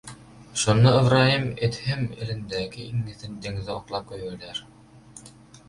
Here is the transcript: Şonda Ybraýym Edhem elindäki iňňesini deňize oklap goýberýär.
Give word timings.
Şonda 0.61 0.93
Ybraýym 1.01 1.45
Edhem 1.67 2.07
elindäki 2.25 2.87
iňňesini 2.87 3.39
deňize 3.47 3.75
oklap 3.77 4.11
goýberýär. 4.15 4.67